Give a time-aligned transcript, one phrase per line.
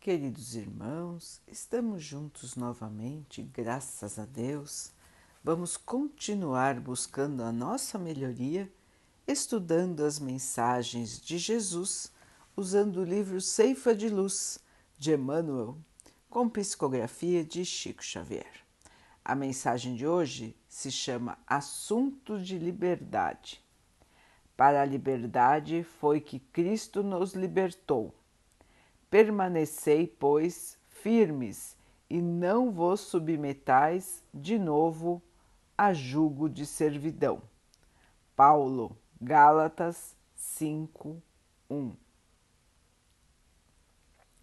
[0.00, 4.92] Queridos irmãos, estamos juntos novamente, graças a Deus.
[5.44, 8.72] Vamos continuar buscando a nossa melhoria,
[9.26, 12.10] estudando as mensagens de Jesus,
[12.56, 14.58] usando o livro Ceifa de Luz
[14.96, 15.76] de Emmanuel,
[16.30, 18.64] com psicografia de Chico Xavier.
[19.22, 23.62] A mensagem de hoje se chama Assunto de Liberdade.
[24.56, 28.14] Para a liberdade foi que Cristo nos libertou
[29.10, 31.76] Permanecei, pois, firmes
[32.08, 35.20] e não vos submetais de novo
[35.76, 37.42] a jugo de servidão.
[38.36, 41.20] Paulo, Gálatas 5,
[41.68, 41.92] 1.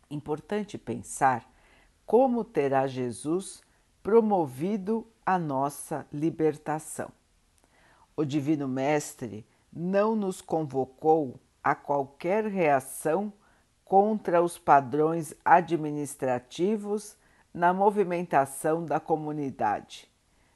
[0.10, 1.50] Importante pensar
[2.06, 3.62] como terá Jesus
[4.04, 7.12] promovido a nossa libertação.
[8.16, 13.34] O Divino Mestre não nos convocou a qualquer reação
[13.88, 17.18] contra os padrões administrativos
[17.54, 20.10] na movimentação da comunidade,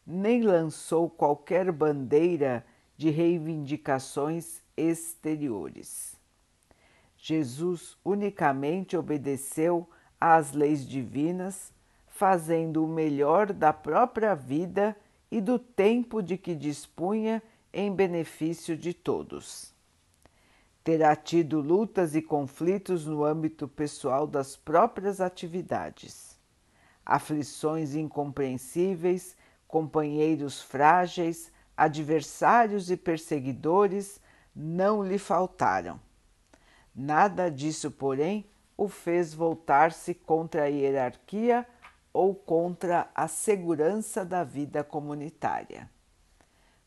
[0.06, 2.66] nem lançou qualquer bandeira
[2.98, 6.16] de reivindicações exteriores.
[7.18, 11.74] Jesus unicamente obedeceu às leis divinas,
[12.08, 14.96] fazendo o melhor da própria vida
[15.32, 17.42] e do tempo de que dispunha
[17.74, 19.74] em benefício de todos
[20.84, 26.38] terá tido lutas e conflitos no âmbito pessoal das próprias atividades,
[27.06, 29.36] aflições incompreensíveis,
[29.68, 34.20] companheiros frágeis, adversários e perseguidores
[34.56, 36.00] não lhe faltaram.
[36.94, 38.46] Nada disso, porém,
[38.76, 41.66] o fez voltar-se contra a hierarquia
[42.12, 45.90] ou contra a segurança da vida comunitária.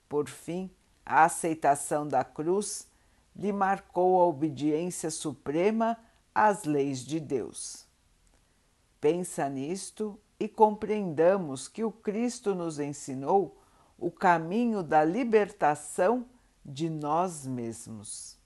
[0.08, 0.70] Por fim,
[1.06, 2.86] a aceitação da cruz
[3.35, 5.99] lhe marcou a obediência suprema
[6.35, 7.87] às leis de Deus.
[9.01, 13.61] Pensa nisto e compreendamos que o Cristo nos ensinou
[13.99, 16.27] o caminho da libertação
[16.64, 18.39] de nós mesmos.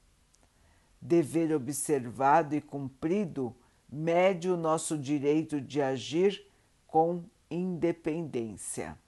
[1.00, 3.54] Dever observado e cumprido
[3.88, 6.44] mede o nosso direito de agir
[6.86, 8.98] com independência.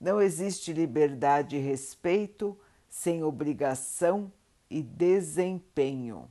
[0.00, 2.58] Não existe liberdade e respeito
[2.88, 4.32] sem obrigação
[4.74, 6.28] e desempenho.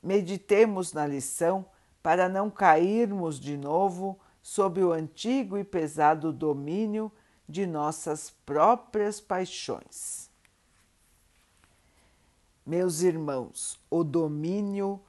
[0.00, 1.66] Meditemos na lição
[2.00, 7.10] para não cairmos de novo sob o antigo e pesado domínio
[7.48, 10.30] de nossas próprias paixões.
[12.64, 15.00] Meus irmãos, o domínio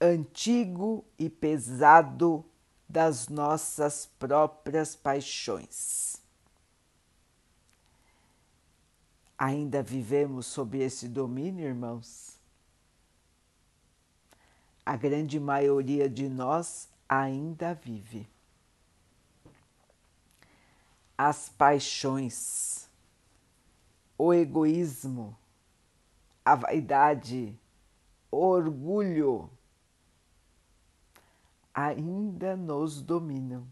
[0.00, 2.44] antigo e pesado
[2.88, 6.13] das nossas próprias paixões.
[9.36, 12.38] Ainda vivemos sob esse domínio, irmãos?
[14.86, 18.28] A grande maioria de nós ainda vive.
[21.16, 22.88] As paixões,
[24.18, 25.36] o egoísmo,
[26.44, 27.58] a vaidade,
[28.30, 29.50] o orgulho
[31.72, 33.66] ainda nos dominam.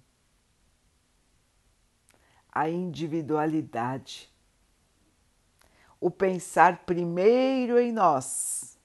[2.50, 4.31] A individualidade
[6.02, 8.76] o pensar primeiro em nós,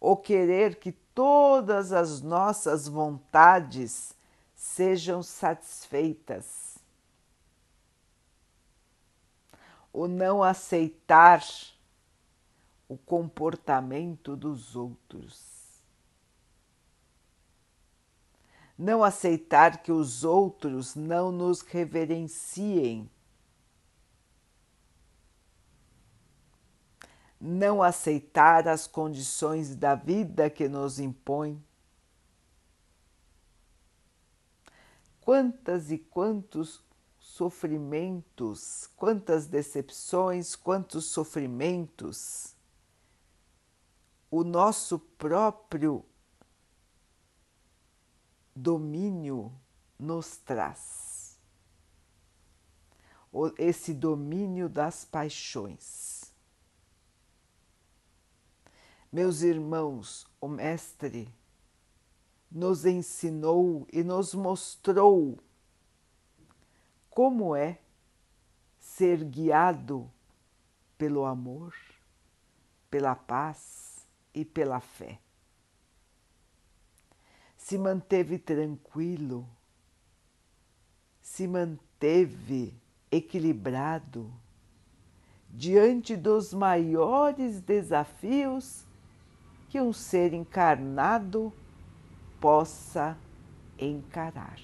[0.00, 4.16] o querer que todas as nossas vontades
[4.56, 6.76] sejam satisfeitas,
[9.92, 11.44] o não aceitar
[12.88, 15.56] o comportamento dos outros.
[18.76, 23.08] Não aceitar que os outros não nos reverenciem
[27.40, 31.62] não aceitar as condições da vida que nos impõe.
[35.20, 36.82] Quantas e quantos
[37.18, 42.56] sofrimentos, quantas decepções, quantos sofrimentos
[44.30, 46.04] o nosso próprio
[48.54, 49.52] domínio
[49.98, 51.38] nos traz.
[53.58, 56.17] Esse domínio das paixões.
[59.10, 61.32] Meus irmãos, o Mestre
[62.50, 65.38] nos ensinou e nos mostrou
[67.08, 67.78] como é
[68.78, 70.10] ser guiado
[70.98, 71.74] pelo amor,
[72.90, 75.18] pela paz e pela fé.
[77.56, 79.48] Se manteve tranquilo,
[81.22, 82.74] se manteve
[83.10, 84.30] equilibrado
[85.48, 88.87] diante dos maiores desafios
[89.68, 91.52] que um ser encarnado
[92.40, 93.16] possa
[93.78, 94.58] encarar.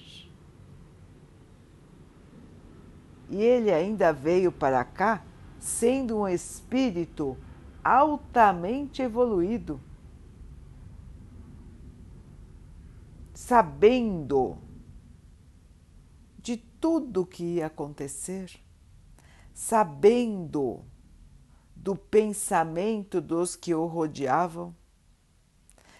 [3.29, 5.23] E ele ainda veio para cá
[5.59, 7.37] sendo um espírito
[7.83, 9.79] altamente evoluído,
[13.33, 14.57] sabendo
[16.37, 18.51] de tudo o que ia acontecer,
[19.53, 20.83] sabendo
[21.75, 24.75] do pensamento dos que o rodeavam,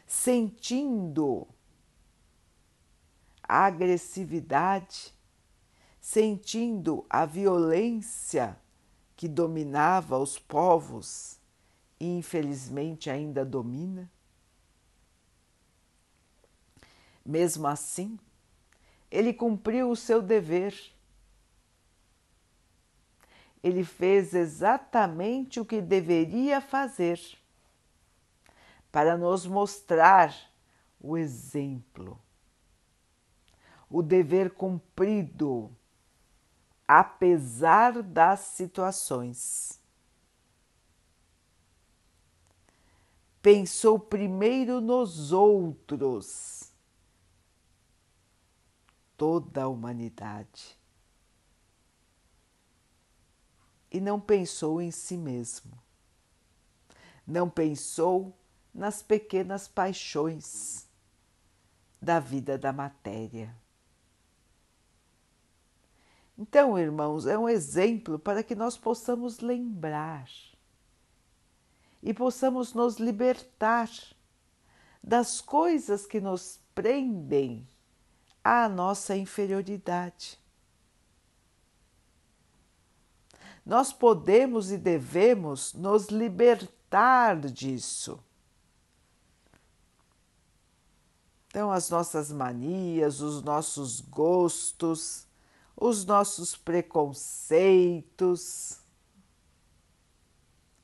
[0.06, 1.48] sentindo
[3.42, 5.14] a agressividade,
[6.00, 8.60] sentindo a violência
[9.16, 11.40] que dominava os povos
[12.00, 14.12] e infelizmente ainda domina?
[17.26, 18.20] Mesmo assim,
[19.10, 20.76] ele cumpriu o seu dever.
[23.64, 27.20] Ele fez exatamente o que deveria fazer
[28.96, 30.34] para nos mostrar
[31.02, 32.18] o exemplo,
[33.90, 35.70] o dever cumprido,
[36.88, 39.82] apesar das situações.
[43.42, 46.72] Pensou primeiro nos outros,
[49.18, 50.80] toda a humanidade,
[53.92, 55.78] e não pensou em si mesmo,
[57.28, 58.34] não pensou
[58.76, 60.86] nas pequenas paixões
[62.02, 63.56] da vida da matéria.
[66.38, 70.30] Então, irmãos, é um exemplo para que nós possamos lembrar
[72.04, 73.90] e possamos nos libertar
[75.02, 77.66] das coisas que nos prendem
[78.44, 80.38] à nossa inferioridade.
[83.66, 88.22] Nós podemos e devemos nos libertar disso.
[91.56, 95.26] Então, as nossas manias, os nossos gostos,
[95.74, 98.82] os nossos preconceitos,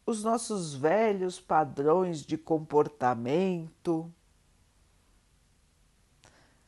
[0.05, 4.09] os nossos velhos padrões de comportamento,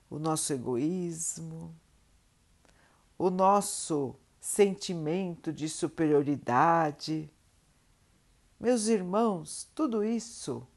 [0.10, 1.74] o nosso egoísmo,
[3.18, 7.32] o nosso sentimento de superioridade.
[8.60, 10.68] Meus irmãos, tudo isso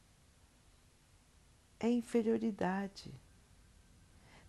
[1.79, 3.13] é inferioridade.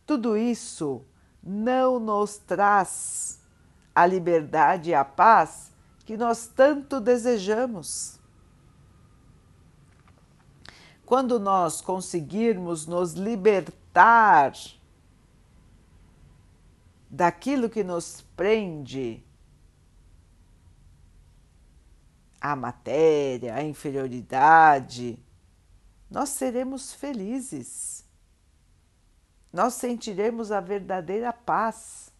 [0.05, 1.05] Tudo isso
[1.43, 3.41] não nos traz
[3.93, 5.71] a liberdade e a paz
[6.05, 8.19] que nós tanto desejamos.
[11.05, 14.53] Quando nós conseguirmos nos libertar
[17.09, 19.23] daquilo que nos prende
[22.39, 25.19] à matéria, à inferioridade,
[26.09, 28.07] nós seremos felizes
[29.51, 32.13] nós sentiremos a verdadeira paz,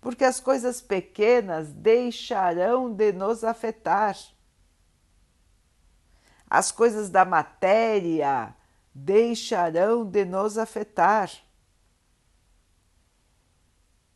[0.00, 4.16] porque as coisas pequenas deixarão de nos afetar.
[6.48, 8.54] As coisas da matéria
[8.92, 11.30] deixarão de nos afetar.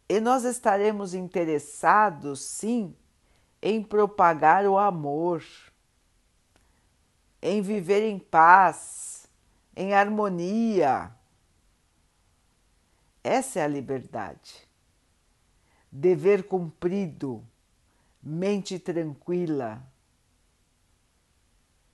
[0.09, 2.97] E nós estaremos interessados, sim,
[3.63, 5.45] em propagar o amor,
[7.45, 9.29] em viver em paz,
[9.77, 11.15] em harmonia
[13.25, 14.69] essa é a liberdade.
[15.91, 17.43] Dever cumprido,
[18.23, 19.83] mente tranquila,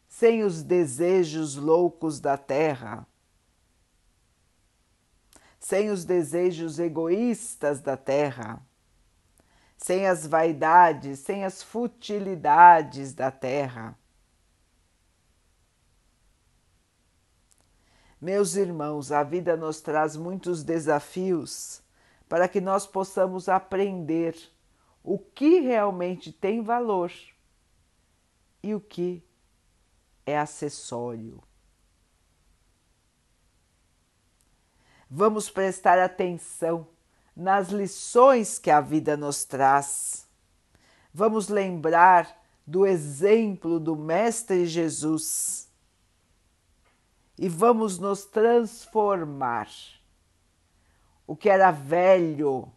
[0.08, 3.06] sem os desejos loucos da terra,
[5.60, 8.60] sem os desejos egoístas da terra,
[9.76, 13.96] sem as vaidades, sem as futilidades da terra
[18.20, 21.82] Meus irmãos, a vida nos traz muitos desafios
[22.28, 24.36] para que nós possamos aprender
[25.02, 27.10] o que realmente tem valor
[28.62, 29.24] e o que
[30.26, 31.42] é acessório.
[35.08, 36.86] Vamos prestar atenção
[37.34, 40.28] nas lições que a vida nos traz.
[41.12, 45.69] Vamos lembrar do exemplo do Mestre Jesus
[47.40, 49.66] e vamos nos transformar.
[51.26, 52.70] O que era velho,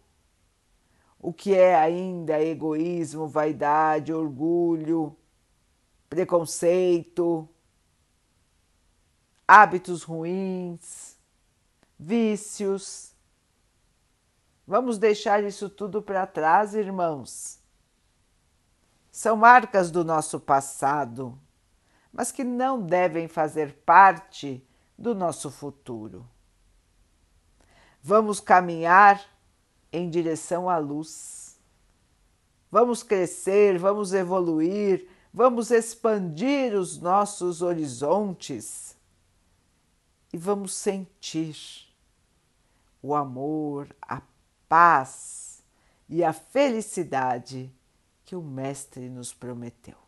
[1.20, 5.14] o que é ainda egoísmo, vaidade, orgulho,
[6.08, 7.46] preconceito,
[9.46, 11.18] hábitos ruins,
[11.98, 13.12] vícios.
[14.66, 17.58] Vamos deixar isso tudo para trás, irmãos.
[19.12, 21.38] São marcas do nosso passado
[22.14, 24.64] mas que não devem fazer parte
[24.96, 26.24] do nosso futuro.
[28.00, 29.20] Vamos caminhar
[29.92, 31.58] em direção à luz.
[32.70, 38.96] Vamos crescer, vamos evoluir, vamos expandir os nossos horizontes
[40.32, 41.56] e vamos sentir
[43.02, 44.22] o amor, a
[44.68, 45.64] paz
[46.08, 47.72] e a felicidade
[48.24, 50.03] que o Mestre nos prometeu.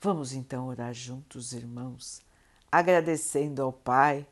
[0.00, 2.22] Vamos então orar juntos, irmãos,
[2.70, 4.24] agradecendo ao Pai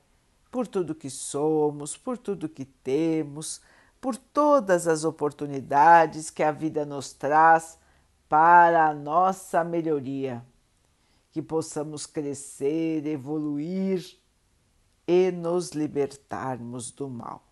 [0.49, 3.61] por tudo que somos, por tudo que temos,
[4.01, 7.81] por todas as oportunidades que a vida nos traz
[8.29, 10.41] para a nossa melhoria,
[11.33, 14.17] que possamos crescer, evoluir
[15.05, 17.43] e nos libertarmos do mal.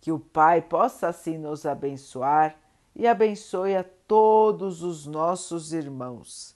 [0.00, 2.58] Que o Pai possa assim nos abençoar
[2.96, 6.55] e abençoe a todos os nossos irmãos